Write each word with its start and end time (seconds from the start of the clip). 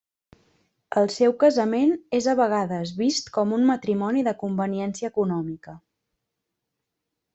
El 1.01 1.09
seu 1.15 1.33
casament 1.43 1.91
és 2.19 2.29
a 2.33 2.35
vegades 2.39 2.93
vist 3.01 3.29
com 3.37 3.53
un 3.61 3.69
matrimoni 3.73 4.25
de 4.29 4.33
conveniència 4.45 5.13
econòmica. 5.15 5.77